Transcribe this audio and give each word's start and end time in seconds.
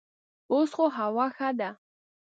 اوس 0.51 0.69
خو 0.75 0.85
هوا 0.97 1.25
ښه 1.35 1.49
ده. 1.59 1.69